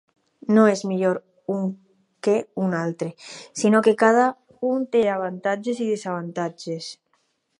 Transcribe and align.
No 0.57 0.61
és 0.69 0.79
millor 0.91 1.17
un 1.55 1.67
que 2.27 2.33
un 2.67 2.73
altre, 2.79 3.11
sinó 3.63 3.83
que 3.89 3.95
cada 4.01 4.25
un 4.73 4.89
té 4.97 5.05
avantatges 5.17 5.85
i 5.89 5.93
desavantatges. 5.93 6.89